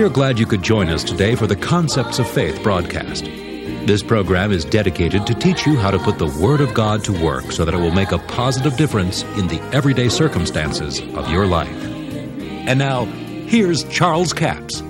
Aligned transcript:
We 0.00 0.06
are 0.06 0.08
glad 0.08 0.38
you 0.38 0.46
could 0.46 0.62
join 0.62 0.88
us 0.88 1.04
today 1.04 1.34
for 1.34 1.46
the 1.46 1.54
Concepts 1.54 2.18
of 2.18 2.26
Faith 2.26 2.62
broadcast. 2.62 3.24
This 3.24 4.02
program 4.02 4.50
is 4.50 4.64
dedicated 4.64 5.26
to 5.26 5.34
teach 5.34 5.66
you 5.66 5.76
how 5.76 5.90
to 5.90 5.98
put 5.98 6.16
the 6.16 6.34
Word 6.42 6.62
of 6.62 6.72
God 6.72 7.04
to 7.04 7.12
work 7.12 7.52
so 7.52 7.66
that 7.66 7.74
it 7.74 7.76
will 7.76 7.90
make 7.90 8.10
a 8.10 8.18
positive 8.18 8.78
difference 8.78 9.24
in 9.36 9.46
the 9.48 9.60
everyday 9.74 10.08
circumstances 10.08 11.00
of 11.00 11.30
your 11.30 11.44
life. 11.44 11.68
And 11.68 12.78
now, 12.78 13.04
here's 13.04 13.84
Charles 13.90 14.32
Capps. 14.32 14.80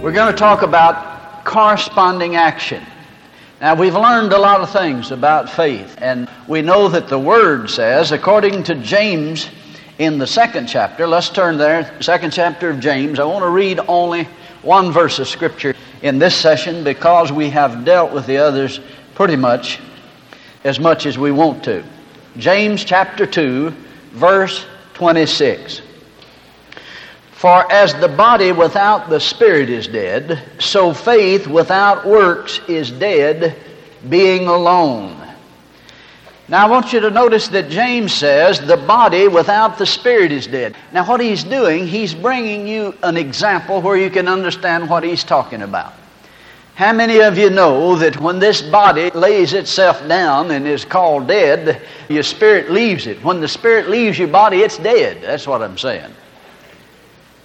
We're 0.00 0.12
going 0.12 0.30
to 0.30 0.38
talk 0.38 0.62
about 0.62 1.44
corresponding 1.44 2.36
action. 2.36 2.84
Now, 3.60 3.74
we've 3.74 3.94
learned 3.94 4.32
a 4.32 4.38
lot 4.38 4.60
of 4.60 4.70
things 4.70 5.10
about 5.10 5.50
faith, 5.50 5.96
and 5.98 6.28
we 6.46 6.62
know 6.62 6.86
that 6.86 7.08
the 7.08 7.18
Word 7.18 7.68
says, 7.68 8.12
according 8.12 8.62
to 8.62 8.76
James 8.76 9.50
in 9.98 10.18
the 10.18 10.26
second 10.26 10.66
chapter, 10.66 11.06
let's 11.06 11.28
turn 11.28 11.56
there, 11.56 11.90
second 12.02 12.32
chapter 12.32 12.70
of 12.70 12.80
James. 12.80 13.20
I 13.20 13.24
want 13.24 13.44
to 13.44 13.50
read 13.50 13.80
only 13.86 14.24
one 14.62 14.90
verse 14.90 15.18
of 15.18 15.28
Scripture 15.28 15.74
in 16.02 16.18
this 16.18 16.34
session 16.34 16.82
because 16.82 17.30
we 17.30 17.50
have 17.50 17.84
dealt 17.84 18.12
with 18.12 18.26
the 18.26 18.38
others 18.38 18.80
pretty 19.14 19.36
much 19.36 19.80
as 20.64 20.80
much 20.80 21.06
as 21.06 21.16
we 21.16 21.30
want 21.30 21.62
to. 21.64 21.84
James 22.38 22.84
chapter 22.84 23.26
2, 23.26 23.70
verse 24.12 24.66
26. 24.94 25.82
For 27.32 27.70
as 27.70 27.94
the 27.94 28.08
body 28.08 28.52
without 28.52 29.10
the 29.10 29.20
spirit 29.20 29.68
is 29.68 29.86
dead, 29.86 30.42
so 30.58 30.92
faith 30.92 31.46
without 31.46 32.06
works 32.06 32.60
is 32.66 32.90
dead, 32.90 33.56
being 34.08 34.48
alone. 34.48 35.23
Now 36.46 36.66
I 36.66 36.68
want 36.68 36.92
you 36.92 37.00
to 37.00 37.10
notice 37.10 37.48
that 37.48 37.70
James 37.70 38.12
says 38.12 38.60
the 38.60 38.76
body 38.76 39.28
without 39.28 39.78
the 39.78 39.86
spirit 39.86 40.30
is 40.30 40.46
dead. 40.46 40.76
Now 40.92 41.06
what 41.06 41.20
he's 41.20 41.42
doing, 41.42 41.86
he's 41.86 42.12
bringing 42.12 42.66
you 42.66 42.94
an 43.02 43.16
example 43.16 43.80
where 43.80 43.96
you 43.96 44.10
can 44.10 44.28
understand 44.28 44.90
what 44.90 45.02
he's 45.04 45.24
talking 45.24 45.62
about. 45.62 45.94
How 46.74 46.92
many 46.92 47.20
of 47.20 47.38
you 47.38 47.50
know 47.50 47.96
that 47.96 48.20
when 48.20 48.40
this 48.40 48.60
body 48.60 49.10
lays 49.10 49.54
itself 49.54 50.06
down 50.06 50.50
and 50.50 50.66
is 50.66 50.84
called 50.84 51.28
dead, 51.28 51.80
your 52.08 52.24
spirit 52.24 52.70
leaves 52.70 53.06
it? 53.06 53.22
When 53.24 53.40
the 53.40 53.48
spirit 53.48 53.88
leaves 53.88 54.18
your 54.18 54.28
body, 54.28 54.58
it's 54.58 54.76
dead. 54.76 55.22
That's 55.22 55.46
what 55.46 55.62
I'm 55.62 55.78
saying. 55.78 56.12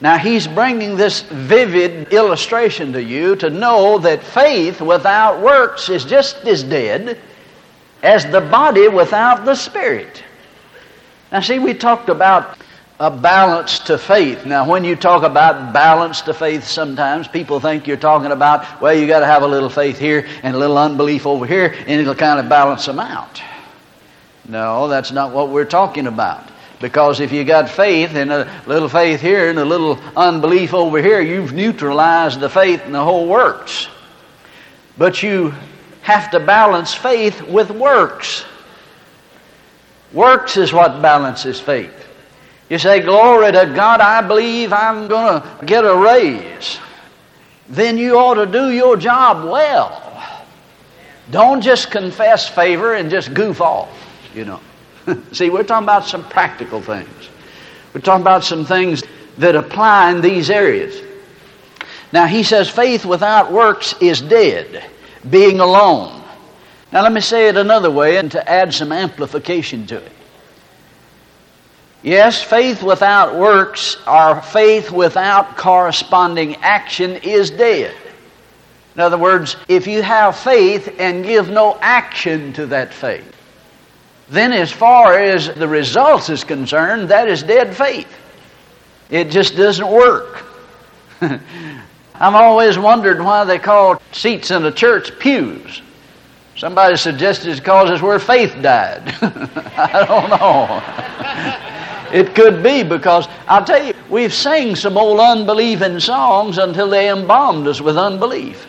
Now, 0.02 0.18
he's 0.18 0.48
bringing 0.48 0.96
this 0.96 1.22
vivid 1.22 2.12
illustration 2.12 2.92
to 2.94 3.04
you 3.04 3.36
to 3.36 3.50
know 3.50 4.00
that 4.00 4.24
faith 4.24 4.82
without 4.82 5.42
works 5.42 5.90
is 5.90 6.06
just 6.06 6.38
as 6.48 6.64
dead 6.64 7.20
as 8.02 8.26
the 8.26 8.42
body 8.42 8.88
without 8.88 9.46
the 9.46 9.56
spirit. 9.56 10.24
Now, 11.32 11.42
see, 11.42 11.60
we 11.60 11.74
talked 11.74 12.10
about 12.10 12.58
a 13.00 13.10
balance 13.10 13.80
to 13.80 13.98
faith. 13.98 14.46
Now, 14.46 14.68
when 14.68 14.84
you 14.84 14.96
talk 14.96 15.24
about 15.24 15.74
balance 15.74 16.22
to 16.22 16.34
faith, 16.34 16.66
sometimes 16.66 17.28
people 17.28 17.60
think 17.60 17.88
you're 17.88 17.98
talking 17.98 18.32
about, 18.32 18.82
well, 18.82 18.94
you 18.94 19.08
got 19.08 19.22
to 19.22 19.26
have 19.26 19.44
a 19.44 19.48
little 19.48 19.70
faith 19.70 19.98
here 19.98 20.28
and 20.44 20.56
a 20.56 20.60
little 20.60 20.78
unbelief 20.78 21.26
over 21.26 21.46
here, 21.46 21.74
and 21.88 22.02
it'll 22.02 22.16
kind 22.16 22.40
of 22.40 22.50
balance 22.50 22.86
them 22.86 23.00
out. 23.00 23.42
No, 24.48 24.88
that's 24.88 25.12
not 25.12 25.32
what 25.32 25.50
we're 25.50 25.66
talking 25.66 26.08
about. 26.08 26.50
Because 26.82 27.20
if 27.20 27.32
you 27.32 27.44
got 27.44 27.70
faith 27.70 28.16
and 28.16 28.32
a 28.32 28.64
little 28.66 28.90
faith 28.90 29.22
here 29.22 29.50
and 29.50 29.60
a 29.60 29.66
little 29.66 30.00
unbelief 30.16 30.74
over 30.74 31.02
here, 31.02 31.22
you've 31.22 31.54
neutralized 31.54 32.40
the 32.40 32.50
faith 32.50 32.82
and 32.86 32.96
the 32.96 33.04
whole 33.04 33.28
works. 33.28 33.88
But 34.98 35.22
you 35.22 35.54
have 36.02 36.32
to 36.32 36.40
balance 36.40 36.94
faith 36.94 37.42
with 37.42 37.70
works. 37.72 38.46
Works 40.14 40.58
is 40.58 40.74
what 40.74 41.02
balances 41.02 41.60
faith. 41.60 41.94
You 42.70 42.78
say, 42.80 43.02
Glory 43.02 43.52
to 43.52 43.72
God, 43.76 44.00
I 44.00 44.26
believe 44.26 44.74
I'm 44.74 45.08
going 45.08 45.42
to 45.42 45.66
get 45.66 45.86
a 45.86 45.96
raise. 45.96 46.80
Then 47.68 47.98
you 47.98 48.18
ought 48.18 48.36
to 48.36 48.46
do 48.46 48.72
your 48.72 48.98
job 48.98 49.48
well. 49.50 50.06
Don't 51.30 51.62
just 51.62 51.92
confess 51.92 52.50
favor 52.50 52.96
and 52.96 53.12
just 53.12 53.34
goof 53.34 53.62
off, 53.62 53.90
you 54.34 54.46
know. 54.46 54.60
See, 55.32 55.52
we're 55.52 55.64
talking 55.64 55.86
about 55.86 56.06
some 56.06 56.28
practical 56.28 56.82
things. 56.82 57.30
We're 57.94 58.02
talking 58.02 58.22
about 58.22 58.44
some 58.44 58.66
things 58.66 59.04
that 59.38 59.56
apply 59.56 60.12
in 60.12 60.22
these 60.22 60.50
areas. 60.50 61.04
Now, 62.12 62.26
he 62.26 62.42
says 62.42 62.68
faith 62.68 63.06
without 63.06 63.52
works 63.52 63.94
is 64.02 64.22
dead 64.22 64.90
being 65.30 65.60
alone. 65.60 66.24
Now, 66.92 67.04
let 67.04 67.12
me 67.12 67.22
say 67.22 67.48
it 67.48 67.58
another 67.58 67.92
way 67.92 68.18
and 68.18 68.32
to 68.32 68.50
add 68.50 68.74
some 68.74 68.92
amplification 68.92 69.86
to 69.88 69.98
it. 69.98 70.12
Yes, 72.02 72.42
faith 72.42 72.82
without 72.82 73.36
works 73.36 73.98
or 74.08 74.42
faith 74.42 74.90
without 74.90 75.58
corresponding 75.58 76.56
action 76.58 77.18
is 77.18 77.52
dead. 77.52 77.94
In 78.96 79.02
other 79.02 79.18
words, 79.18 79.58
if 79.68 79.86
you 79.86 80.02
have 80.02 80.38
faith 80.38 80.96
and 80.98 81.24
give 81.24 81.50
no 81.50 81.78
action 81.82 82.54
to 82.54 82.66
that 82.68 82.94
faith, 82.94 83.36
then 84.30 84.54
as 84.54 84.72
far 84.72 85.18
as 85.18 85.54
the 85.56 85.68
results 85.68 86.30
is 86.30 86.44
concerned, 86.44 87.10
that 87.10 87.28
is 87.28 87.44
dead 87.44 87.76
faith. 87.76 88.08
It 89.10 89.30
just 89.30 89.56
doesn't 89.56 89.88
work. 89.88 90.46
I've 92.20 92.36
always 92.36 92.78
wondered 92.78 93.22
why 93.22 93.46
they 93.46 93.60
call 93.60 94.02
seats 94.12 94.52
in 94.52 94.66
a 94.66 94.72
church 94.72 95.18
pews. 95.20 95.82
Somebody 96.58 96.98
suggested 96.98 97.52
it's 97.52 97.62
because 97.62 97.90
it's 97.90 98.02
where 98.02 98.20
faith 98.20 98.54
died. 98.62 99.16
I 99.78 100.04
don't 100.06 100.30
know. 100.30 102.20
it 102.20 102.36
could 102.36 102.62
be 102.62 102.84
because 102.84 103.30
I'll 103.48 103.64
tell 103.64 103.82
you, 103.82 103.94
we've 104.10 104.34
sang 104.34 104.76
some 104.76 104.98
old 104.98 105.22
unbelieving 105.22 106.02
songs 106.02 106.58
until 106.58 106.90
they 106.90 107.10
embalmed 107.10 107.66
us 107.68 107.80
with 107.80 107.98
unbelief. 107.98 108.68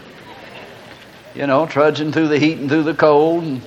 You 1.34 1.48
know, 1.48 1.66
trudging 1.66 2.12
through 2.12 2.28
the 2.28 2.38
heat 2.38 2.58
and 2.58 2.68
through 2.68 2.84
the 2.84 2.94
cold. 2.94 3.42
And, 3.42 3.60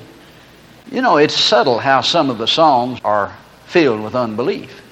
you 0.90 1.02
know, 1.02 1.18
it's 1.18 1.36
subtle 1.36 1.80
how 1.80 2.00
some 2.00 2.30
of 2.30 2.38
the 2.38 2.48
songs 2.48 3.02
are 3.04 3.36
filled 3.66 4.02
with 4.02 4.16
unbelief. 4.16 4.83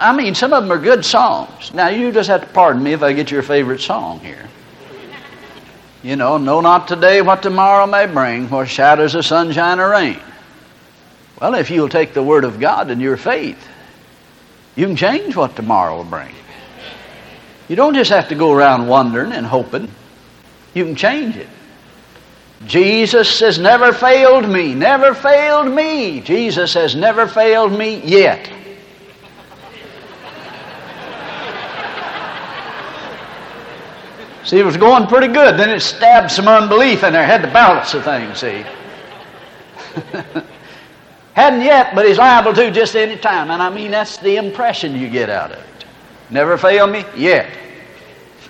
I 0.00 0.16
mean, 0.16 0.34
some 0.34 0.54
of 0.54 0.62
them 0.62 0.72
are 0.72 0.82
good 0.82 1.04
songs. 1.04 1.74
Now, 1.74 1.88
you 1.88 2.10
just 2.10 2.30
have 2.30 2.40
to 2.40 2.46
pardon 2.46 2.82
me 2.82 2.94
if 2.94 3.02
I 3.02 3.12
get 3.12 3.30
your 3.30 3.42
favorite 3.42 3.80
song 3.80 4.18
here. 4.20 4.48
You 6.02 6.16
know, 6.16 6.38
know 6.38 6.62
not 6.62 6.88
today 6.88 7.20
what 7.20 7.42
tomorrow 7.42 7.86
may 7.86 8.06
bring, 8.06 8.50
or 8.50 8.64
shadows 8.64 9.14
of 9.14 9.26
sunshine 9.26 9.78
or 9.78 9.90
rain. 9.90 10.18
Well, 11.38 11.54
if 11.54 11.70
you'll 11.70 11.90
take 11.90 12.14
the 12.14 12.22
Word 12.22 12.44
of 12.44 12.58
God 12.58 12.90
and 12.90 13.02
your 13.02 13.18
faith, 13.18 13.68
you 14.74 14.86
can 14.86 14.96
change 14.96 15.36
what 15.36 15.54
tomorrow 15.54 15.98
will 15.98 16.04
bring. 16.04 16.34
You 17.68 17.76
don't 17.76 17.94
just 17.94 18.10
have 18.10 18.28
to 18.30 18.34
go 18.34 18.52
around 18.52 18.88
wondering 18.88 19.32
and 19.32 19.44
hoping. 19.44 19.90
You 20.72 20.86
can 20.86 20.96
change 20.96 21.36
it. 21.36 21.48
Jesus 22.66 23.40
has 23.40 23.58
never 23.58 23.92
failed 23.92 24.48
me, 24.48 24.74
never 24.74 25.12
failed 25.14 25.70
me. 25.70 26.20
Jesus 26.20 26.72
has 26.74 26.94
never 26.94 27.26
failed 27.26 27.72
me 27.72 28.00
yet. 28.02 28.50
See, 34.50 34.58
it 34.58 34.64
was 34.64 34.76
going 34.76 35.06
pretty 35.06 35.28
good. 35.28 35.56
Then 35.56 35.70
it 35.70 35.78
stabbed 35.78 36.28
some 36.32 36.48
unbelief 36.48 37.04
in 37.04 37.12
there. 37.12 37.24
Had 37.24 37.42
to 37.42 37.52
balance 37.52 37.92
the 37.92 38.02
thing, 38.02 38.34
see. 38.34 38.64
Hadn't 41.34 41.60
yet, 41.60 41.94
but 41.94 42.04
he's 42.04 42.18
liable 42.18 42.52
to 42.54 42.68
just 42.72 42.96
any 42.96 43.16
time. 43.16 43.52
And 43.52 43.62
I 43.62 43.70
mean, 43.70 43.92
that's 43.92 44.16
the 44.16 44.38
impression 44.38 44.96
you 44.96 45.08
get 45.08 45.30
out 45.30 45.52
of 45.52 45.58
it. 45.58 45.84
Never 46.30 46.58
fail 46.58 46.88
me? 46.88 47.04
Yet. 47.14 47.48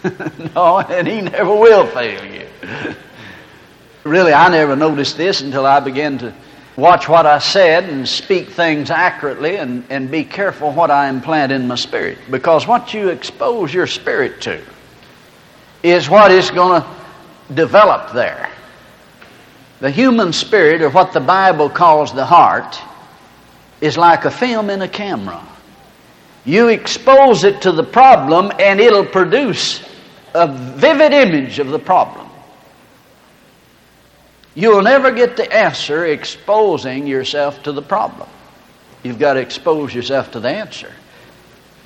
no, 0.55 0.79
and 0.79 1.07
he 1.07 1.21
never 1.21 1.55
will 1.55 1.87
fail 1.89 2.25
you. 2.25 2.47
really, 4.05 4.33
I 4.33 4.49
never 4.49 4.77
noticed 4.77 5.19
this 5.19 5.43
until 5.43 5.67
I 5.67 5.81
began 5.81 6.17
to 6.17 6.33
watch 6.77 7.11
what 7.11 7.27
I 7.27 7.41
said 7.41 7.91
and 7.91 8.09
speak 8.09 8.49
things 8.49 8.89
accurately 8.89 9.59
and, 9.59 9.85
and 9.91 10.11
be 10.11 10.25
careful 10.25 10.73
what 10.73 10.91
I 10.91 11.11
implant 11.11 11.53
in 11.53 11.69
my 11.69 11.75
spirit. 11.75 12.17
Because 12.31 12.67
what 12.67 12.95
you 12.95 13.11
expose 13.11 13.75
your 13.75 13.87
spirit 13.87 14.41
to, 14.41 14.63
is 15.83 16.09
what 16.09 16.31
is 16.31 16.51
going 16.51 16.83
to 16.83 16.89
develop 17.55 18.13
there. 18.13 18.51
The 19.81 19.91
human 19.91 20.33
spirit, 20.33 20.83
or 20.83 20.91
what 20.91 21.13
the 21.13 21.21
Bible 21.21 21.71
calls 21.71 22.13
the 22.13 22.25
heart, 22.25 22.81
is 23.81 23.97
like 23.97 24.25
a 24.27 24.31
film 24.31 24.69
in 24.69 24.83
a 24.83 24.89
camera. 24.89 25.43
You 26.45 26.69
expose 26.69 27.45
it 27.45 27.63
to 27.63 27.73
the 27.73 27.83
problem, 27.83 28.53
and 28.59 28.81
it'll 28.81 29.07
produce 29.07 29.83
a 30.35 30.47
vivid 30.47 31.13
image 31.13 31.59
of 31.59 31.69
the 31.69 31.79
problem. 31.79 32.29
You'll 34.55 34.83
never 34.83 35.11
get 35.13 35.37
the 35.37 35.51
answer 35.53 36.07
exposing 36.07 37.07
yourself 37.07 37.63
to 37.63 37.73
the 37.73 37.83
problem. 37.83 38.29
You've 39.03 39.19
got 39.19 39.35
to 39.35 39.41
expose 39.41 39.95
yourself 39.95 40.33
to 40.33 40.41
the 40.41 40.51
answer. 40.51 40.93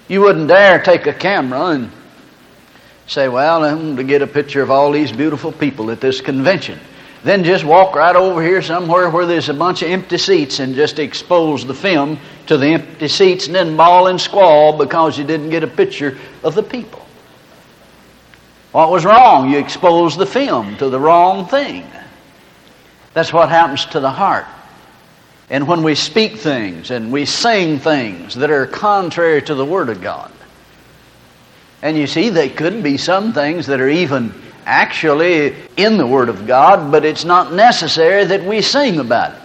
You 0.09 0.23
wouldn't 0.23 0.49
dare 0.49 0.83
take 0.83 1.07
a 1.07 1.13
camera 1.13 1.67
and 1.67 1.93
say, 3.07 3.29
Well, 3.29 3.65
I'm 3.65 3.97
to 3.97 4.05
get 4.05 4.23
a 4.23 4.27
picture 4.27 4.63
of 4.63 4.71
all 4.71 4.93
these 4.93 5.13
beautiful 5.13 5.53
people 5.53 5.91
at 5.91 6.01
this 6.01 6.21
convention. 6.21 6.79
then 7.23 7.45
just 7.45 7.65
walk 7.65 7.95
right 7.95 8.17
over 8.17 8.43
here 8.43 8.63
somewhere 8.63 9.09
where 9.11 9.27
there's 9.27 9.49
a 9.49 9.55
bunch 9.55 9.83
of 9.83 9.91
empty 9.91 10.19
seats 10.19 10.61
and 10.61 10.75
just 10.75 10.99
expose 10.99 11.65
the 11.67 11.75
film 11.75 12.19
to 12.47 12.57
the 12.59 12.67
empty 12.67 13.09
seats 13.09 13.47
and 13.47 13.55
then 13.55 13.77
bawl 13.77 14.09
and 14.09 14.21
squall 14.21 14.77
because 14.77 15.19
you 15.19 15.25
didn't 15.25 15.51
get 15.51 15.65
a 15.65 15.67
picture 15.67 16.19
of 16.43 16.55
the 16.55 16.63
people. 16.63 17.05
What 18.73 18.91
was 18.91 19.05
wrong? 19.05 19.51
You 19.51 19.59
exposed 19.59 20.19
the 20.19 20.27
film 20.27 20.77
to 20.79 20.91
the 20.91 20.99
wrong 20.99 21.47
thing. 21.47 21.87
That's 23.15 23.33
what 23.33 23.49
happens 23.49 23.87
to 23.87 24.01
the 24.01 24.11
heart. 24.11 24.47
And 25.49 25.69
when 25.69 25.83
we 25.83 25.95
speak 25.95 26.39
things 26.39 26.91
and 26.91 27.13
we 27.13 27.25
sing 27.25 27.79
things 27.79 28.35
that 28.35 28.51
are 28.51 28.67
contrary 28.67 29.41
to 29.43 29.55
the 29.55 29.65
Word 29.65 29.91
of 29.91 30.03
God, 30.03 30.33
and 31.85 31.99
you 31.99 32.07
see, 32.07 32.31
there 32.31 32.49
could 32.49 32.83
be 32.83 32.97
some 32.97 33.35
things 33.35 33.67
that 33.67 33.79
are 33.79 33.91
even 33.91 34.33
actually 34.65 35.55
in 35.77 35.99
the 35.99 36.07
Word 36.07 36.31
of 36.31 36.47
God, 36.47 36.91
but 36.91 37.05
it's 37.05 37.27
not 37.27 37.53
necessary 37.53 38.25
that 38.25 38.43
we 38.43 38.63
sing 38.63 39.01
about 39.01 39.35
it. 39.35 39.41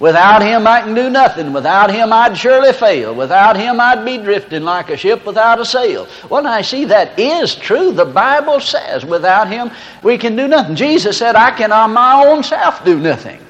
Without 0.00 0.42
Him, 0.42 0.66
I 0.66 0.80
can 0.80 0.92
do 0.92 1.08
nothing. 1.08 1.52
Without 1.52 1.92
Him, 1.92 2.12
I'd 2.12 2.36
surely 2.36 2.72
fail. 2.72 3.14
Without 3.14 3.56
Him, 3.56 3.78
I'd 3.80 4.04
be 4.04 4.18
drifting 4.18 4.64
like 4.64 4.90
a 4.90 4.96
ship 4.96 5.24
without 5.24 5.60
a 5.60 5.64
sail. 5.64 6.08
Well, 6.28 6.48
I 6.48 6.62
see 6.62 6.84
that 6.86 7.16
is 7.16 7.54
true. 7.54 7.92
The 7.92 8.04
Bible 8.04 8.58
says 8.58 9.04
without 9.04 9.46
Him, 9.46 9.70
we 10.02 10.18
can 10.18 10.34
do 10.34 10.48
nothing. 10.48 10.74
Jesus 10.74 11.16
said, 11.16 11.36
I 11.36 11.52
can 11.52 11.70
on 11.70 11.92
my 11.92 12.24
own 12.26 12.42
self 12.42 12.84
do 12.84 12.98
nothing. 12.98 13.40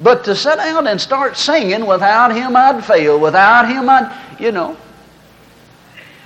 But 0.00 0.24
to 0.24 0.34
sit 0.34 0.56
down 0.56 0.86
and 0.86 0.98
start 0.98 1.36
singing, 1.36 1.84
without 1.84 2.34
Him, 2.34 2.56
I'd 2.56 2.82
fail. 2.82 3.20
Without 3.20 3.68
Him, 3.68 3.90
I'd, 3.90 4.40
you 4.40 4.52
know, 4.52 4.78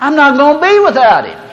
I'm 0.00 0.15
not 0.15 0.37
going 0.37 0.61
to 0.61 0.67
be 0.67 0.85
without 0.85 1.27
Him. 1.27 1.49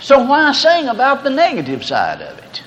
So 0.00 0.24
why 0.24 0.52
sing 0.52 0.88
about 0.88 1.22
the 1.22 1.30
negative 1.30 1.84
side 1.84 2.20
of 2.20 2.38
it? 2.38 2.62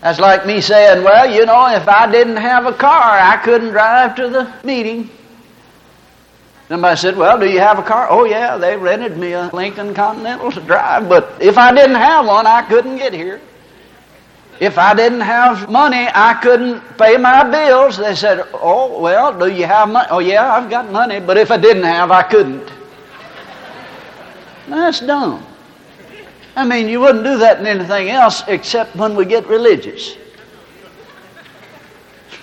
That's 0.00 0.18
like 0.18 0.44
me 0.46 0.60
saying, 0.60 1.04
well, 1.04 1.30
you 1.30 1.46
know, 1.46 1.68
if 1.68 1.86
I 1.86 2.10
didn't 2.10 2.38
have 2.38 2.66
a 2.66 2.72
car, 2.72 3.18
I 3.20 3.36
couldn't 3.36 3.70
drive 3.70 4.16
to 4.16 4.28
the 4.28 4.52
meeting. 4.64 5.08
Somebody 6.68 6.96
said, 6.96 7.16
well, 7.16 7.38
do 7.38 7.48
you 7.48 7.60
have 7.60 7.78
a 7.78 7.82
car? 7.82 8.08
Oh, 8.10 8.24
yeah, 8.24 8.56
they 8.56 8.76
rented 8.76 9.16
me 9.16 9.32
a 9.32 9.50
Lincoln 9.52 9.94
Continental 9.94 10.50
to 10.50 10.60
drive, 10.62 11.08
but 11.08 11.36
if 11.40 11.56
I 11.56 11.72
didn't 11.72 11.96
have 11.96 12.26
one, 12.26 12.46
I 12.46 12.62
couldn't 12.62 12.96
get 12.96 13.12
here. 13.12 13.40
If 14.62 14.78
I 14.78 14.94
didn't 14.94 15.22
have 15.22 15.68
money, 15.68 16.06
I 16.14 16.34
couldn't 16.34 16.96
pay 16.96 17.16
my 17.16 17.42
bills. 17.50 17.96
They 17.96 18.14
said, 18.14 18.46
oh, 18.54 19.00
well, 19.00 19.36
do 19.36 19.48
you 19.48 19.66
have 19.66 19.88
money? 19.88 20.06
Oh, 20.08 20.20
yeah, 20.20 20.54
I've 20.54 20.70
got 20.70 20.88
money, 20.92 21.18
but 21.18 21.36
if 21.36 21.50
I 21.50 21.56
didn't 21.56 21.82
have, 21.82 22.12
I 22.12 22.22
couldn't. 22.22 22.70
That's 24.68 25.00
dumb. 25.00 25.44
I 26.54 26.64
mean, 26.64 26.88
you 26.88 27.00
wouldn't 27.00 27.24
do 27.24 27.38
that 27.38 27.58
in 27.58 27.66
anything 27.66 28.10
else 28.10 28.44
except 28.46 28.94
when 28.94 29.16
we 29.16 29.24
get 29.24 29.48
religious. 29.48 30.16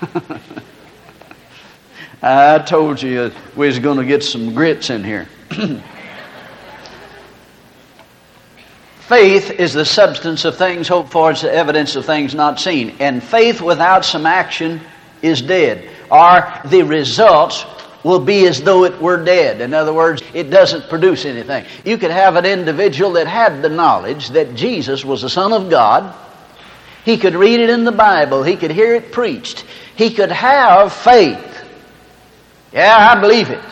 I 2.22 2.60
told 2.60 3.02
you 3.02 3.32
we 3.56 3.68
was 3.68 3.80
going 3.80 3.98
to 3.98 4.04
get 4.04 4.26
some 4.26 4.54
grits 4.54 4.90
in 4.90 5.06
here. 5.06 5.30
faith 9.10 9.50
is 9.50 9.74
the 9.74 9.84
substance 9.84 10.46
of 10.46 10.56
things 10.56 10.88
hoped 10.88 11.12
for, 11.12 11.32
it's 11.32 11.42
the 11.42 11.52
evidence 11.52 11.96
of 11.96 12.06
things 12.06 12.36
not 12.36 12.60
seen. 12.60 12.96
And 13.00 13.24
faith 13.24 13.60
without 13.60 14.06
some 14.06 14.28
action 14.28 14.80
is 15.24 15.42
dead. 15.42 15.90
Are 16.12 16.62
the 16.66 16.84
results 16.84 17.66
will 18.04 18.20
be 18.20 18.46
as 18.46 18.62
though 18.62 18.86
it 18.86 19.02
were 19.02 19.24
dead. 19.26 19.62
In 19.62 19.74
other 19.74 19.94
words, 19.94 20.22
it 20.34 20.52
doesn't 20.52 20.90
produce 20.90 21.26
anything. 21.26 21.66
You 21.84 21.98
could 21.98 22.12
have 22.12 22.36
an 22.36 22.46
individual 22.46 23.14
that 23.14 23.26
had 23.26 23.64
the 23.64 23.70
knowledge 23.70 24.30
that 24.30 24.54
Jesus 24.54 25.04
was 25.04 25.24
the 25.24 25.30
Son 25.30 25.54
of 25.54 25.72
God. 25.72 26.16
He 27.04 27.18
could 27.18 27.34
read 27.34 27.60
it 27.60 27.72
in 27.72 27.86
the 27.86 27.92
Bible. 27.92 28.44
He 28.44 28.56
could 28.56 28.72
hear 28.72 28.94
it 28.94 29.12
preached. 29.12 29.66
He 29.96 30.14
could 30.14 30.32
have 30.32 30.94
faith. 30.94 31.46
Yeah, 32.72 32.96
I 32.96 33.20
believe 33.20 33.50
it. 33.50 33.64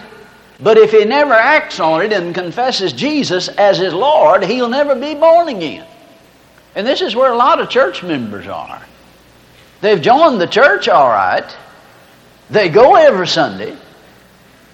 But 0.59 0.77
if 0.77 0.92
he 0.92 1.06
never 1.06 1.33
acts 1.33 1.80
on 1.80 2.01
it 2.01 2.13
and 2.13 2.33
confesses 2.33 2.94
Jesus 2.94 3.48
as 3.48 3.77
his 3.77 3.94
Lord, 3.94 4.44
he'll 4.44 4.69
never 4.69 4.95
be 4.95 5.13
born 5.13 5.50
again. 5.50 5.86
And 6.75 6.86
this 6.86 7.01
is 7.01 7.15
where 7.15 7.31
a 7.31 7.38
lot 7.38 7.59
of 7.59 7.69
church 7.69 8.04
members 8.04 8.48
are. 8.48 8.81
They've 9.81 10.01
joined 10.01 10.42
the 10.42 10.48
church 10.48 10.88
all 10.88 11.09
right. 11.09 11.56
They 12.50 12.69
go 12.69 12.95
every 12.95 13.27
Sunday. 13.27 13.75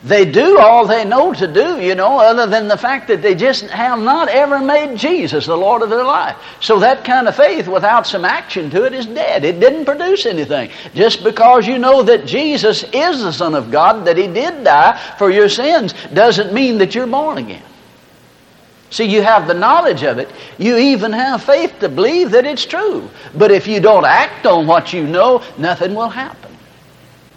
They 0.03 0.29
do 0.29 0.59
all 0.59 0.85
they 0.85 1.05
know 1.05 1.33
to 1.33 1.47
do, 1.47 1.79
you 1.79 1.95
know, 1.95 2.19
other 2.19 2.45
than 2.45 2.67
the 2.67 2.77
fact 2.77 3.07
that 3.07 3.21
they 3.21 3.35
just 3.35 3.63
have 3.67 3.99
not 3.99 4.27
ever 4.27 4.59
made 4.59 4.97
Jesus 4.97 5.45
the 5.45 5.55
Lord 5.55 5.81
of 5.81 5.89
their 5.89 6.03
life. 6.03 6.35
So 6.59 6.79
that 6.79 7.05
kind 7.05 7.25
of 7.25 7.37
faith 7.37 7.69
without 7.69 8.05
some 8.05 8.25
action 8.25 8.69
to 8.71 8.83
it 8.83 8.93
is 8.93 9.05
dead. 9.05 9.45
It 9.45 9.61
didn't 9.61 9.85
produce 9.85 10.25
anything. 10.25 10.71
Just 10.93 11.23
because 11.23 11.65
you 11.65 11.79
know 11.79 12.03
that 12.03 12.25
Jesus 12.25 12.83
is 12.91 13.21
the 13.21 13.31
Son 13.31 13.55
of 13.55 13.71
God, 13.71 14.05
that 14.05 14.17
He 14.17 14.27
did 14.27 14.65
die 14.65 14.99
for 15.17 15.31
your 15.31 15.47
sins, 15.47 15.93
doesn't 16.13 16.53
mean 16.53 16.79
that 16.79 16.93
you're 16.93 17.07
born 17.07 17.37
again. 17.37 17.63
See, 18.89 19.05
you 19.05 19.21
have 19.21 19.47
the 19.47 19.53
knowledge 19.53 20.03
of 20.03 20.19
it. 20.19 20.29
You 20.57 20.77
even 20.77 21.13
have 21.13 21.43
faith 21.43 21.79
to 21.79 21.87
believe 21.87 22.31
that 22.31 22.45
it's 22.45 22.65
true. 22.65 23.09
But 23.33 23.51
if 23.51 23.67
you 23.67 23.79
don't 23.79 24.05
act 24.05 24.45
on 24.45 24.67
what 24.67 24.91
you 24.91 25.07
know, 25.07 25.41
nothing 25.57 25.95
will 25.95 26.09
happen. 26.09 26.42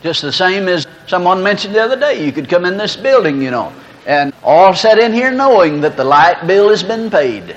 Just 0.03 0.23
the 0.23 0.33
same 0.33 0.69
as 0.69 0.87
someone 1.07 1.43
mentioned 1.43 1.75
the 1.75 1.83
other 1.83 1.99
day, 1.99 2.25
you 2.25 2.33
could 2.33 2.49
come 2.49 2.65
in 2.65 2.77
this 2.77 2.97
building, 2.97 3.41
you 3.43 3.51
know, 3.51 3.73
and 4.07 4.33
all 4.43 4.75
sat 4.75 4.99
in 4.99 5.13
here 5.13 5.31
knowing 5.31 5.81
that 5.81 5.97
the 5.97 6.05
light 6.05 6.47
bill 6.47 6.69
has 6.69 6.83
been 6.83 7.11
paid 7.11 7.57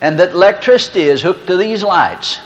and 0.00 0.18
that 0.18 0.30
electricity 0.30 1.02
is 1.02 1.22
hooked 1.22 1.46
to 1.46 1.56
these 1.56 1.82
lights. 1.82 2.40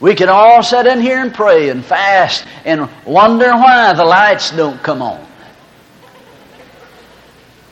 We 0.00 0.14
can 0.14 0.28
all 0.28 0.62
sit 0.62 0.86
in 0.86 1.00
here 1.00 1.20
and 1.20 1.32
pray 1.32 1.68
and 1.68 1.84
fast 1.84 2.44
and 2.64 2.88
wonder 3.04 3.50
why 3.52 3.92
the 3.94 4.04
lights 4.04 4.50
don't 4.50 4.82
come 4.82 5.02
on. 5.02 5.26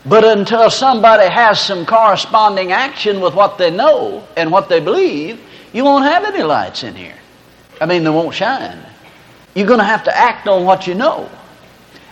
But 0.06 0.24
until 0.24 0.70
somebody 0.70 1.28
has 1.28 1.60
some 1.60 1.84
corresponding 1.84 2.72
action 2.72 3.20
with 3.20 3.34
what 3.34 3.58
they 3.58 3.70
know 3.70 4.26
and 4.36 4.50
what 4.50 4.68
they 4.68 4.80
believe, 4.80 5.40
you 5.72 5.84
won't 5.84 6.04
have 6.04 6.24
any 6.24 6.42
lights 6.42 6.82
in 6.82 6.94
here. 6.94 7.16
I 7.80 7.86
mean, 7.86 8.04
they 8.04 8.10
won't 8.10 8.34
shine. 8.34 8.78
You're 9.58 9.66
going 9.66 9.80
to 9.80 9.84
have 9.84 10.04
to 10.04 10.16
act 10.16 10.46
on 10.46 10.64
what 10.64 10.86
you 10.86 10.94
know. 10.94 11.28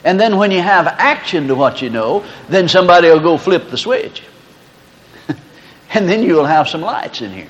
And 0.03 0.19
then 0.19 0.37
when 0.37 0.51
you 0.51 0.61
have 0.61 0.89
action 0.89 1.47
to 1.47 1.55
what 1.55 1.81
you 1.81 1.91
know, 1.91 2.27
then 2.49 2.67
somebody 2.67 3.09
will 3.09 3.21
go 3.21 3.39
flip 3.39 3.71
the 3.71 3.79
switch. 3.79 4.25
and 5.95 6.09
then 6.09 6.25
you'll 6.25 6.45
have 6.45 6.69
some 6.69 6.81
lights 6.81 7.21
in 7.21 7.31
here. 7.31 7.47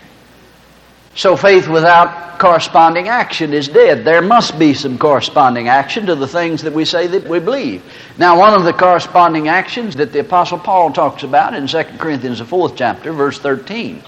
So 1.15 1.35
faith 1.35 1.67
without 1.67 2.39
corresponding 2.39 3.09
action 3.09 3.55
is 3.55 3.69
dead. 3.69 4.05
There 4.05 4.21
must 4.21 4.59
be 4.59 4.75
some 4.75 4.99
corresponding 4.99 5.69
action 5.69 6.05
to 6.05 6.15
the 6.15 6.29
things 6.29 6.61
that 6.61 6.75
we 6.75 6.85
say 6.85 7.07
that 7.07 7.27
we 7.27 7.39
believe. 7.39 7.83
Now, 8.19 8.39
one 8.39 8.53
of 8.53 8.65
the 8.65 8.75
corresponding 8.75 9.49
actions 9.49 9.97
that 9.97 10.13
the 10.13 10.21
Apostle 10.21 10.59
Paul 10.59 10.93
talks 10.93 11.23
about 11.23 11.55
in 11.55 11.67
2 11.67 11.83
Corinthians, 11.97 12.41
the 12.41 12.45
fourth 12.45 12.77
chapter, 12.77 13.15
verse 13.15 13.39
13, 13.39 14.03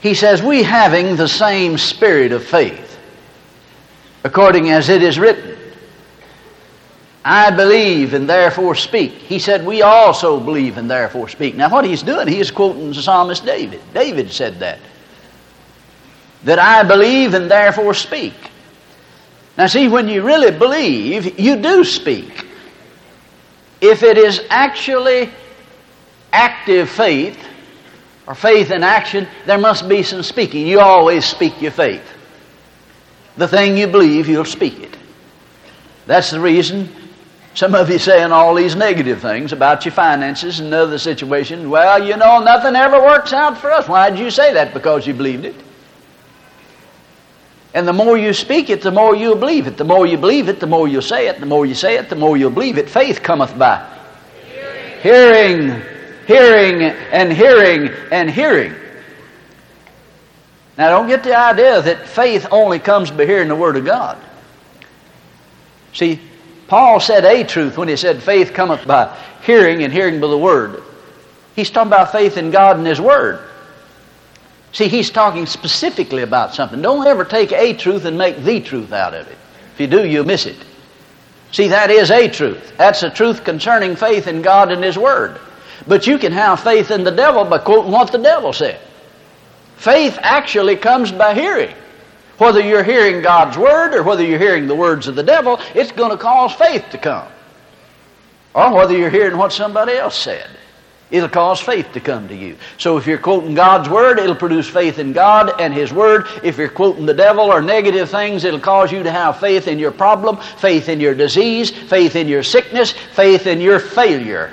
he 0.00 0.14
says, 0.14 0.42
We 0.42 0.64
having 0.64 1.14
the 1.14 1.28
same 1.28 1.78
spirit 1.78 2.32
of 2.32 2.44
faith 2.44 2.85
according 4.26 4.70
as 4.70 4.88
it 4.88 5.04
is 5.04 5.20
written. 5.20 5.56
I 7.24 7.50
believe 7.50 8.12
and 8.12 8.28
therefore 8.28 8.74
speak. 8.74 9.12
He 9.12 9.38
said, 9.38 9.64
We 9.64 9.82
also 9.82 10.40
believe 10.40 10.78
and 10.78 10.90
therefore 10.90 11.28
speak. 11.28 11.54
Now, 11.54 11.70
what 11.70 11.84
he's 11.84 12.02
doing, 12.02 12.26
he 12.26 12.40
is 12.40 12.50
quoting 12.50 12.88
the 12.88 13.02
psalmist 13.02 13.44
David. 13.44 13.80
David 13.94 14.32
said 14.32 14.58
that. 14.60 14.80
That 16.44 16.58
I 16.58 16.82
believe 16.82 17.34
and 17.34 17.50
therefore 17.50 17.94
speak. 17.94 18.34
Now, 19.56 19.68
see, 19.68 19.88
when 19.88 20.08
you 20.08 20.22
really 20.22 20.56
believe, 20.56 21.38
you 21.38 21.56
do 21.56 21.84
speak. 21.84 22.46
If 23.80 24.02
it 24.02 24.18
is 24.18 24.40
actually 24.50 25.30
active 26.32 26.90
faith, 26.90 27.38
or 28.26 28.34
faith 28.34 28.72
in 28.72 28.82
action, 28.82 29.28
there 29.46 29.58
must 29.58 29.88
be 29.88 30.02
some 30.02 30.24
speaking. 30.24 30.66
You 30.66 30.80
always 30.80 31.24
speak 31.24 31.62
your 31.62 31.70
faith 31.70 32.15
the 33.36 33.48
thing 33.48 33.76
you 33.76 33.86
believe, 33.86 34.28
you'll 34.28 34.44
speak 34.44 34.80
it. 34.80 34.96
That's 36.06 36.30
the 36.30 36.40
reason 36.40 36.88
some 37.56 37.74
of 37.74 37.88
you 37.88 37.98
saying 37.98 38.32
all 38.32 38.54
these 38.54 38.76
negative 38.76 39.22
things 39.22 39.54
about 39.54 39.86
your 39.86 39.92
finances 39.92 40.60
and 40.60 40.74
other 40.74 40.98
situations. 40.98 41.66
Well, 41.66 42.06
you 42.06 42.14
know, 42.14 42.40
nothing 42.40 42.76
ever 42.76 43.00
works 43.00 43.32
out 43.32 43.56
for 43.56 43.72
us. 43.72 43.88
Why 43.88 44.10
did 44.10 44.18
you 44.18 44.30
say 44.30 44.52
that? 44.52 44.74
Because 44.74 45.06
you 45.06 45.14
believed 45.14 45.46
it. 45.46 45.54
And 47.72 47.88
the 47.88 47.94
more 47.94 48.18
you 48.18 48.34
speak 48.34 48.68
it, 48.68 48.82
the 48.82 48.90
more 48.90 49.16
you'll 49.16 49.36
believe 49.36 49.66
it. 49.66 49.78
The 49.78 49.84
more 49.84 50.06
you 50.06 50.18
believe 50.18 50.50
it, 50.50 50.60
the 50.60 50.66
more 50.66 50.86
you'll 50.86 51.00
say 51.00 51.28
it. 51.28 51.40
The 51.40 51.46
more 51.46 51.64
you 51.64 51.74
say 51.74 51.96
it, 51.96 52.10
the 52.10 52.16
more 52.16 52.36
you'll 52.36 52.50
believe 52.50 52.76
it. 52.76 52.90
Faith 52.90 53.22
cometh 53.22 53.58
by 53.58 53.90
hearing, 55.02 55.80
hearing, 56.26 56.80
hearing 56.80 56.82
and 57.10 57.32
hearing 57.32 57.88
and 58.12 58.30
hearing. 58.30 58.74
Now, 60.78 60.90
don't 60.90 61.08
get 61.08 61.24
the 61.24 61.36
idea 61.36 61.80
that 61.80 62.06
faith 62.06 62.46
only 62.50 62.78
comes 62.78 63.10
by 63.10 63.24
hearing 63.24 63.48
the 63.48 63.56
Word 63.56 63.76
of 63.76 63.84
God. 63.84 64.18
See, 65.94 66.20
Paul 66.68 67.00
said 67.00 67.24
a 67.24 67.44
truth 67.44 67.78
when 67.78 67.88
he 67.88 67.96
said 67.96 68.22
faith 68.22 68.52
cometh 68.52 68.86
by 68.86 69.16
hearing 69.42 69.82
and 69.82 69.92
hearing 69.92 70.20
by 70.20 70.26
the 70.26 70.38
Word. 70.38 70.82
He's 71.54 71.70
talking 71.70 71.88
about 71.88 72.12
faith 72.12 72.36
in 72.36 72.50
God 72.50 72.76
and 72.76 72.86
His 72.86 73.00
Word. 73.00 73.40
See, 74.72 74.88
he's 74.88 75.08
talking 75.08 75.46
specifically 75.46 76.22
about 76.22 76.54
something. 76.54 76.82
Don't 76.82 77.06
ever 77.06 77.24
take 77.24 77.50
a 77.52 77.72
truth 77.72 78.04
and 78.04 78.18
make 78.18 78.44
the 78.44 78.60
truth 78.60 78.92
out 78.92 79.14
of 79.14 79.26
it. 79.26 79.38
If 79.72 79.80
you 79.80 79.86
do, 79.86 80.06
you'll 80.06 80.26
miss 80.26 80.44
it. 80.44 80.56
See, 81.50 81.68
that 81.68 81.90
is 81.90 82.10
a 82.10 82.28
truth. 82.28 82.76
That's 82.76 83.02
a 83.02 83.08
truth 83.08 83.42
concerning 83.42 83.96
faith 83.96 84.26
in 84.26 84.42
God 84.42 84.70
and 84.70 84.84
His 84.84 84.98
Word. 84.98 85.40
But 85.88 86.06
you 86.06 86.18
can 86.18 86.32
have 86.32 86.60
faith 86.60 86.90
in 86.90 87.04
the 87.04 87.10
devil 87.10 87.44
by 87.46 87.58
quoting 87.58 87.92
what 87.92 88.12
the 88.12 88.18
devil 88.18 88.52
said. 88.52 88.78
Faith 89.76 90.18
actually 90.22 90.76
comes 90.76 91.12
by 91.12 91.34
hearing. 91.34 91.74
Whether 92.38 92.60
you're 92.60 92.82
hearing 92.82 93.22
God's 93.22 93.56
Word 93.56 93.94
or 93.94 94.02
whether 94.02 94.24
you're 94.24 94.38
hearing 94.38 94.66
the 94.66 94.74
words 94.74 95.06
of 95.06 95.14
the 95.14 95.22
devil, 95.22 95.58
it's 95.74 95.92
going 95.92 96.10
to 96.10 96.16
cause 96.16 96.52
faith 96.52 96.84
to 96.90 96.98
come. 96.98 97.28
Or 98.54 98.74
whether 98.74 98.96
you're 98.96 99.10
hearing 99.10 99.38
what 99.38 99.52
somebody 99.52 99.92
else 99.92 100.16
said. 100.16 100.50
It'll 101.10 101.28
cause 101.28 101.60
faith 101.60 101.92
to 101.92 102.00
come 102.00 102.26
to 102.28 102.34
you. 102.34 102.56
So 102.78 102.96
if 102.96 103.06
you're 103.06 103.16
quoting 103.16 103.54
God's 103.54 103.88
Word, 103.88 104.18
it'll 104.18 104.34
produce 104.34 104.68
faith 104.68 104.98
in 104.98 105.12
God 105.12 105.60
and 105.60 105.72
His 105.72 105.92
Word. 105.92 106.26
If 106.42 106.58
you're 106.58 106.68
quoting 106.68 107.06
the 107.06 107.14
devil 107.14 107.44
or 107.44 107.62
negative 107.62 108.10
things, 108.10 108.42
it'll 108.42 108.58
cause 108.58 108.90
you 108.90 109.02
to 109.04 109.10
have 109.10 109.38
faith 109.38 109.68
in 109.68 109.78
your 109.78 109.92
problem, 109.92 110.38
faith 110.58 110.88
in 110.88 110.98
your 110.98 111.14
disease, 111.14 111.70
faith 111.70 112.16
in 112.16 112.26
your 112.26 112.42
sickness, 112.42 112.92
faith 112.92 113.46
in 113.46 113.60
your 113.60 113.78
failure. 113.78 114.52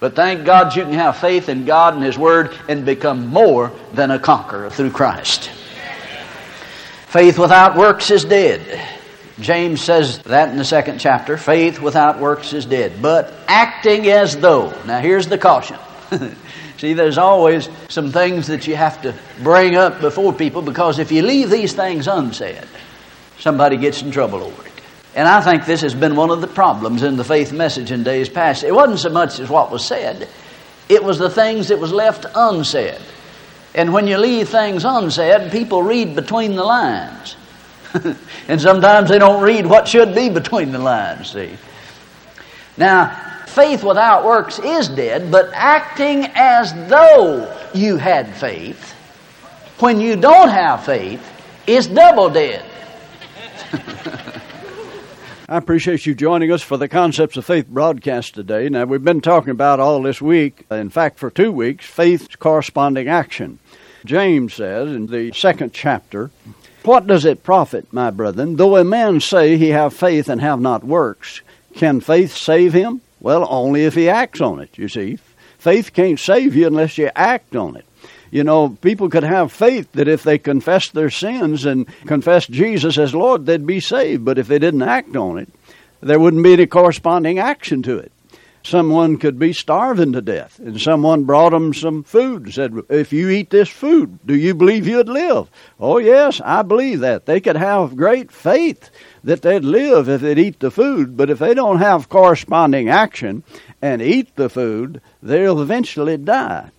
But 0.00 0.16
thank 0.16 0.46
God 0.46 0.74
you 0.74 0.82
can 0.82 0.94
have 0.94 1.18
faith 1.18 1.50
in 1.50 1.66
God 1.66 1.94
and 1.94 2.02
His 2.02 2.16
Word 2.16 2.56
and 2.68 2.86
become 2.86 3.28
more 3.28 3.70
than 3.92 4.10
a 4.10 4.18
conqueror 4.18 4.70
through 4.70 4.90
Christ. 4.90 5.50
Faith 7.06 7.38
without 7.38 7.76
works 7.76 8.10
is 8.10 8.24
dead. 8.24 8.88
James 9.40 9.80
says 9.80 10.20
that 10.20 10.50
in 10.50 10.56
the 10.56 10.64
second 10.64 10.98
chapter. 10.98 11.36
Faith 11.36 11.80
without 11.80 12.18
works 12.18 12.52
is 12.52 12.64
dead. 12.64 13.02
But 13.02 13.32
acting 13.46 14.06
as 14.06 14.36
though. 14.36 14.72
Now 14.86 15.00
here's 15.00 15.26
the 15.26 15.38
caution. 15.38 15.78
See, 16.78 16.94
there's 16.94 17.18
always 17.18 17.68
some 17.88 18.10
things 18.10 18.46
that 18.46 18.66
you 18.66 18.76
have 18.76 19.02
to 19.02 19.14
bring 19.42 19.76
up 19.76 20.00
before 20.00 20.32
people 20.32 20.62
because 20.62 20.98
if 20.98 21.12
you 21.12 21.22
leave 21.22 21.50
these 21.50 21.74
things 21.74 22.08
unsaid, 22.08 22.66
somebody 23.38 23.76
gets 23.76 24.02
in 24.02 24.10
trouble 24.10 24.42
over 24.42 24.66
it. 24.66 24.69
And 25.14 25.26
I 25.26 25.40
think 25.40 25.66
this 25.66 25.80
has 25.80 25.94
been 25.94 26.14
one 26.14 26.30
of 26.30 26.40
the 26.40 26.46
problems 26.46 27.02
in 27.02 27.16
the 27.16 27.24
faith 27.24 27.52
message 27.52 27.90
in 27.90 28.04
days 28.04 28.28
past. 28.28 28.62
It 28.62 28.72
wasn't 28.72 29.00
so 29.00 29.10
much 29.10 29.40
as 29.40 29.48
what 29.48 29.70
was 29.70 29.84
said, 29.84 30.28
it 30.88 31.02
was 31.02 31.18
the 31.18 31.30
things 31.30 31.68
that 31.68 31.78
was 31.78 31.92
left 31.92 32.26
unsaid. 32.34 33.00
And 33.74 33.92
when 33.92 34.08
you 34.08 34.18
leave 34.18 34.48
things 34.48 34.84
unsaid, 34.84 35.52
people 35.52 35.82
read 35.82 36.16
between 36.16 36.56
the 36.56 36.64
lines. 36.64 37.36
and 38.48 38.60
sometimes 38.60 39.08
they 39.08 39.18
don't 39.18 39.42
read 39.42 39.66
what 39.66 39.86
should 39.86 40.14
be 40.14 40.28
between 40.28 40.72
the 40.72 40.78
lines, 40.78 41.30
see. 41.30 41.56
Now, 42.76 43.44
faith 43.46 43.84
without 43.84 44.24
works 44.24 44.58
is 44.58 44.88
dead, 44.88 45.30
but 45.30 45.50
acting 45.52 46.26
as 46.34 46.72
though 46.88 47.56
you 47.74 47.96
had 47.96 48.34
faith 48.34 48.92
when 49.78 50.00
you 50.00 50.16
don't 50.16 50.50
have 50.50 50.84
faith 50.84 51.22
is 51.66 51.86
double 51.86 52.30
dead. 52.30 52.64
I 55.50 55.56
appreciate 55.56 56.06
you 56.06 56.14
joining 56.14 56.52
us 56.52 56.62
for 56.62 56.76
the 56.76 56.86
Concepts 56.86 57.36
of 57.36 57.44
Faith 57.44 57.66
broadcast 57.66 58.34
today. 58.36 58.68
Now, 58.68 58.84
we've 58.84 59.02
been 59.02 59.20
talking 59.20 59.50
about 59.50 59.80
all 59.80 60.00
this 60.00 60.22
week, 60.22 60.64
in 60.70 60.90
fact, 60.90 61.18
for 61.18 61.28
two 61.28 61.50
weeks, 61.50 61.84
faith's 61.84 62.36
corresponding 62.36 63.08
action. 63.08 63.58
James 64.04 64.54
says 64.54 64.90
in 64.92 65.08
the 65.08 65.32
second 65.32 65.72
chapter, 65.72 66.30
what 66.84 67.08
does 67.08 67.24
it 67.24 67.42
profit, 67.42 67.92
my 67.92 68.10
brethren, 68.10 68.54
though 68.54 68.76
a 68.76 68.84
man 68.84 69.18
say 69.18 69.56
he 69.56 69.70
have 69.70 69.92
faith 69.92 70.28
and 70.28 70.40
have 70.40 70.60
not 70.60 70.84
works? 70.84 71.40
Can 71.74 71.98
faith 71.98 72.32
save 72.32 72.72
him? 72.72 73.00
Well, 73.18 73.44
only 73.50 73.86
if 73.86 73.96
he 73.96 74.08
acts 74.08 74.40
on 74.40 74.60
it, 74.60 74.78
you 74.78 74.86
see. 74.86 75.18
Faith 75.58 75.92
can't 75.92 76.20
save 76.20 76.54
you 76.54 76.68
unless 76.68 76.96
you 76.96 77.10
act 77.16 77.56
on 77.56 77.74
it. 77.74 77.84
You 78.30 78.44
know, 78.44 78.70
people 78.80 79.08
could 79.08 79.24
have 79.24 79.50
faith 79.50 79.90
that 79.92 80.08
if 80.08 80.22
they 80.22 80.38
confessed 80.38 80.94
their 80.94 81.10
sins 81.10 81.64
and 81.64 81.86
confessed 82.06 82.50
Jesus 82.50 82.96
as 82.96 83.14
Lord, 83.14 83.46
they'd 83.46 83.66
be 83.66 83.80
saved. 83.80 84.24
But 84.24 84.38
if 84.38 84.46
they 84.46 84.58
didn't 84.58 84.82
act 84.82 85.16
on 85.16 85.38
it, 85.38 85.48
there 86.00 86.20
wouldn't 86.20 86.44
be 86.44 86.52
any 86.52 86.66
corresponding 86.66 87.38
action 87.38 87.82
to 87.82 87.98
it. 87.98 88.12
Someone 88.62 89.16
could 89.16 89.38
be 89.38 89.54
starving 89.54 90.12
to 90.12 90.20
death, 90.20 90.58
and 90.58 90.78
someone 90.78 91.24
brought 91.24 91.50
them 91.50 91.72
some 91.72 92.02
food 92.02 92.42
and 92.44 92.54
said, 92.54 92.78
If 92.90 93.10
you 93.10 93.30
eat 93.30 93.48
this 93.48 93.70
food, 93.70 94.18
do 94.26 94.36
you 94.36 94.54
believe 94.54 94.86
you'd 94.86 95.08
live? 95.08 95.50
Oh, 95.80 95.96
yes, 95.96 96.42
I 96.44 96.60
believe 96.60 97.00
that. 97.00 97.24
They 97.24 97.40
could 97.40 97.56
have 97.56 97.96
great 97.96 98.30
faith 98.30 98.90
that 99.24 99.40
they'd 99.40 99.64
live 99.64 100.10
if 100.10 100.20
they'd 100.20 100.38
eat 100.38 100.60
the 100.60 100.70
food, 100.70 101.16
but 101.16 101.30
if 101.30 101.38
they 101.38 101.54
don't 101.54 101.78
have 101.78 102.10
corresponding 102.10 102.90
action 102.90 103.44
and 103.80 104.02
eat 104.02 104.36
the 104.36 104.50
food, 104.50 105.00
they'll 105.22 105.62
eventually 105.62 106.18
die. 106.18 106.70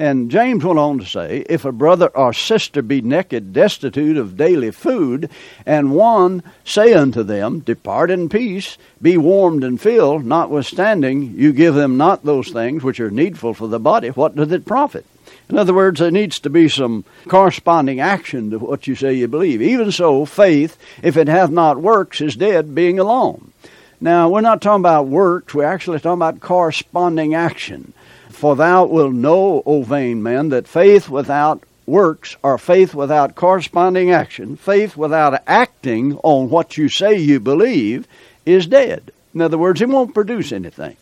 And 0.00 0.30
James 0.30 0.64
went 0.64 0.78
on 0.78 0.98
to 1.00 1.04
say, 1.04 1.44
If 1.48 1.64
a 1.64 1.72
brother 1.72 2.06
or 2.08 2.32
sister 2.32 2.82
be 2.82 3.00
naked, 3.00 3.52
destitute 3.52 4.16
of 4.16 4.36
daily 4.36 4.70
food, 4.70 5.28
and 5.66 5.92
one 5.92 6.44
say 6.64 6.94
unto 6.94 7.24
them, 7.24 7.60
Depart 7.60 8.12
in 8.12 8.28
peace, 8.28 8.78
be 9.02 9.16
warmed 9.16 9.64
and 9.64 9.80
filled, 9.80 10.24
notwithstanding 10.24 11.34
you 11.36 11.52
give 11.52 11.74
them 11.74 11.96
not 11.96 12.24
those 12.24 12.50
things 12.50 12.84
which 12.84 13.00
are 13.00 13.10
needful 13.10 13.54
for 13.54 13.66
the 13.66 13.80
body, 13.80 14.10
what 14.10 14.36
doth 14.36 14.52
it 14.52 14.64
profit? 14.64 15.04
In 15.48 15.58
other 15.58 15.74
words, 15.74 15.98
there 15.98 16.12
needs 16.12 16.38
to 16.40 16.50
be 16.50 16.68
some 16.68 17.04
corresponding 17.26 17.98
action 17.98 18.50
to 18.50 18.58
what 18.58 18.86
you 18.86 18.94
say 18.94 19.14
you 19.14 19.26
believe. 19.26 19.60
Even 19.60 19.90
so, 19.90 20.24
faith, 20.24 20.78
if 21.02 21.16
it 21.16 21.26
hath 21.26 21.50
not 21.50 21.78
works, 21.78 22.20
is 22.20 22.36
dead, 22.36 22.74
being 22.74 22.98
alone. 23.00 23.52
Now, 24.00 24.28
we're 24.28 24.42
not 24.42 24.62
talking 24.62 24.82
about 24.82 25.08
works, 25.08 25.54
we're 25.54 25.64
actually 25.64 25.98
talking 25.98 26.18
about 26.18 26.40
corresponding 26.40 27.34
action. 27.34 27.94
For 28.38 28.54
thou 28.54 28.84
wilt 28.84 29.14
know, 29.14 29.64
O 29.66 29.82
vain 29.82 30.22
man, 30.22 30.50
that 30.50 30.68
faith 30.68 31.08
without 31.08 31.64
works, 31.86 32.36
or 32.40 32.56
faith 32.56 32.94
without 32.94 33.34
corresponding 33.34 34.12
action, 34.12 34.54
faith 34.54 34.96
without 34.96 35.42
acting 35.48 36.16
on 36.22 36.48
what 36.48 36.76
you 36.76 36.88
say 36.88 37.18
you 37.18 37.40
believe, 37.40 38.06
is 38.46 38.68
dead. 38.68 39.10
In 39.34 39.40
other 39.40 39.58
words, 39.58 39.82
it 39.82 39.88
won't 39.88 40.14
produce 40.14 40.52
anything. 40.52 40.96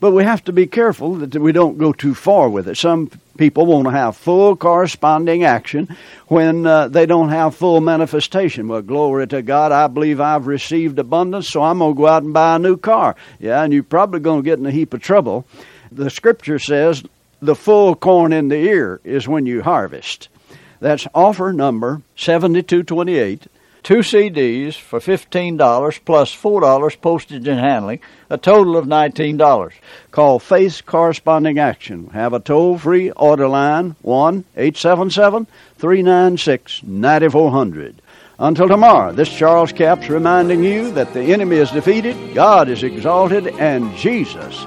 But 0.00 0.12
we 0.12 0.24
have 0.24 0.42
to 0.44 0.52
be 0.52 0.66
careful 0.66 1.16
that 1.16 1.34
we 1.34 1.52
don't 1.52 1.76
go 1.76 1.92
too 1.92 2.14
far 2.14 2.48
with 2.48 2.68
it. 2.68 2.78
Some 2.78 3.10
people 3.36 3.66
want 3.66 3.84
to 3.84 3.90
have 3.90 4.16
full 4.16 4.56
corresponding 4.56 5.44
action 5.44 5.94
when 6.28 6.64
uh, 6.64 6.88
they 6.88 7.04
don't 7.04 7.28
have 7.28 7.54
full 7.54 7.82
manifestation. 7.82 8.68
Well, 8.68 8.80
glory 8.80 9.26
to 9.26 9.42
God, 9.42 9.72
I 9.72 9.88
believe 9.88 10.22
I've 10.22 10.46
received 10.46 10.98
abundance, 10.98 11.50
so 11.50 11.62
I'm 11.62 11.80
going 11.80 11.92
to 11.92 11.98
go 11.98 12.06
out 12.06 12.22
and 12.22 12.32
buy 12.32 12.56
a 12.56 12.58
new 12.58 12.78
car. 12.78 13.14
Yeah, 13.38 13.62
and 13.62 13.74
you're 13.74 13.82
probably 13.82 14.20
going 14.20 14.42
to 14.42 14.44
get 14.44 14.58
in 14.58 14.64
a 14.64 14.70
heap 14.70 14.94
of 14.94 15.02
trouble 15.02 15.46
the 15.96 16.10
scripture 16.10 16.58
says 16.58 17.02
the 17.40 17.54
full 17.54 17.94
corn 17.94 18.32
in 18.32 18.48
the 18.48 18.56
ear 18.56 19.00
is 19.02 19.26
when 19.26 19.46
you 19.46 19.62
harvest. 19.62 20.28
That's 20.80 21.06
offer 21.14 21.52
number 21.52 22.02
7228. 22.16 23.46
Two 23.82 23.98
CDs 23.98 24.74
for 24.74 24.98
$15 24.98 26.04
plus 26.04 26.34
$4 26.34 27.00
postage 27.00 27.46
and 27.46 27.60
handling, 27.60 28.00
a 28.28 28.36
total 28.36 28.76
of 28.76 28.86
$19. 28.86 29.72
Call 30.10 30.38
Faith 30.40 30.82
Corresponding 30.84 31.58
Action. 31.58 32.08
Have 32.08 32.32
a 32.32 32.40
toll 32.40 32.78
free 32.78 33.10
order 33.12 33.46
line 33.46 33.94
1 34.02 34.44
877 34.56 35.46
396 35.78 36.82
9400. 36.82 38.02
Until 38.38 38.68
tomorrow, 38.68 39.12
this 39.12 39.32
Charles 39.32 39.72
Capps 39.72 40.10
reminding 40.10 40.62
you 40.62 40.90
that 40.90 41.14
the 41.14 41.22
enemy 41.22 41.56
is 41.56 41.70
defeated, 41.70 42.34
God 42.34 42.68
is 42.68 42.82
exalted, 42.82 43.46
and 43.46 43.96
Jesus 43.96 44.66